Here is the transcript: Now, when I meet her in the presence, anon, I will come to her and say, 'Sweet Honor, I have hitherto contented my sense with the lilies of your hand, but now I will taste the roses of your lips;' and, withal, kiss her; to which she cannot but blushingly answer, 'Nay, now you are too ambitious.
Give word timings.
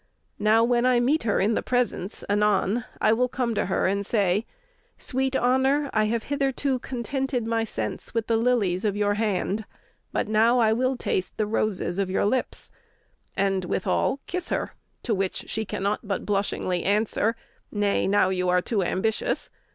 Now, 0.39 0.63
when 0.63 0.83
I 0.83 0.99
meet 0.99 1.21
her 1.29 1.39
in 1.39 1.53
the 1.53 1.61
presence, 1.61 2.23
anon, 2.27 2.85
I 2.99 3.13
will 3.13 3.29
come 3.29 3.53
to 3.53 3.67
her 3.67 3.85
and 3.85 4.03
say, 4.03 4.47
'Sweet 4.97 5.35
Honor, 5.35 5.91
I 5.93 6.05
have 6.05 6.23
hitherto 6.23 6.79
contented 6.79 7.45
my 7.45 7.65
sense 7.65 8.11
with 8.11 8.25
the 8.25 8.35
lilies 8.35 8.83
of 8.83 8.95
your 8.95 9.13
hand, 9.13 9.63
but 10.11 10.27
now 10.27 10.57
I 10.57 10.73
will 10.73 10.97
taste 10.97 11.37
the 11.37 11.45
roses 11.45 11.99
of 11.99 12.09
your 12.09 12.25
lips;' 12.25 12.71
and, 13.37 13.63
withal, 13.65 14.19
kiss 14.25 14.49
her; 14.49 14.71
to 15.03 15.13
which 15.13 15.45
she 15.49 15.65
cannot 15.65 15.99
but 16.01 16.25
blushingly 16.25 16.83
answer, 16.83 17.35
'Nay, 17.71 18.07
now 18.07 18.29
you 18.29 18.49
are 18.49 18.59
too 18.63 18.81
ambitious. 18.83 19.51